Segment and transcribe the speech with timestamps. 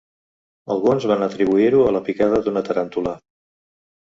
[0.75, 3.15] Alguns van atribuir-ho a la picada d'una taràntula.